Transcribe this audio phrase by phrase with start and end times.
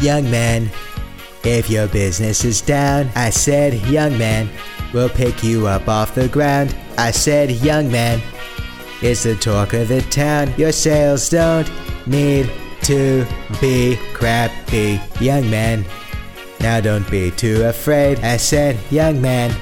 [0.00, 0.70] young man,
[1.44, 4.48] if your business is down, I said, young man,
[4.92, 6.76] we'll pick you up off the ground.
[6.98, 8.20] I said, young man,
[9.02, 10.52] it's the talk of the town.
[10.56, 11.70] Your sales don't
[12.06, 12.50] need
[12.82, 13.26] to
[13.60, 15.84] be crappy, young man.
[16.60, 18.20] Now don't be too afraid.
[18.20, 19.54] I said, young man,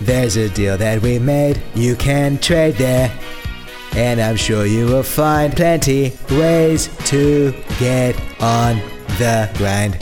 [0.00, 1.60] there's a deal that we made.
[1.74, 3.12] You can trade there.
[3.94, 8.80] And I'm sure you will find plenty ways to get on
[9.22, 9.98] the grind.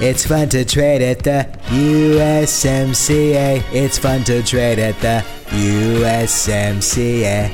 [0.00, 3.64] It's fun to trade at the USMCA.
[3.72, 7.50] It's fun to trade at the USMCA.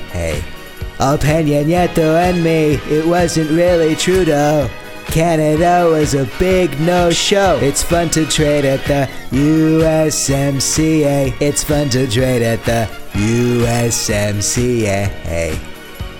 [0.99, 4.69] Peña Nieto and me, it wasn't really Trudeau.
[5.07, 7.59] Canada was a big no show.
[7.63, 11.33] It's fun to trade at the USMCA.
[11.41, 15.07] It's fun to trade at the USMCA.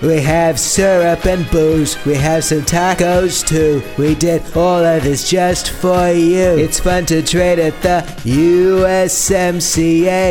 [0.01, 1.97] We have syrup and booze.
[2.05, 3.81] We have some tacos too.
[3.97, 6.55] We did all of this just for you.
[6.57, 9.59] It's fun to trade at the USMCA.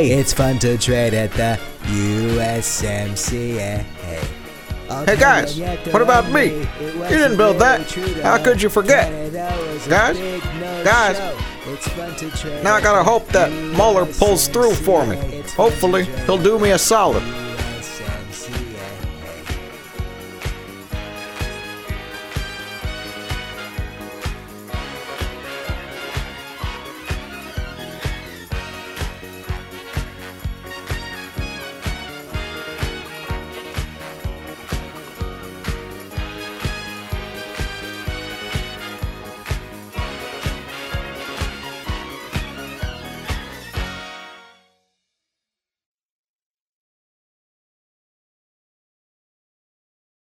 [0.09, 3.84] It's fun to trade at the USMCA.
[5.05, 5.59] Hey guys,
[5.91, 6.61] what about me?
[6.81, 7.91] You didn't build that.
[8.22, 9.33] How could you forget?
[9.89, 10.17] Guys?
[10.84, 11.19] Guys?
[12.62, 15.42] Now I gotta hope that Mueller pulls through for me.
[15.56, 17.25] Hopefully, he'll do me a solid.